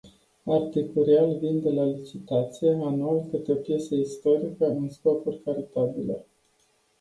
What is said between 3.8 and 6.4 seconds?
istorică, în scopuri caritabile.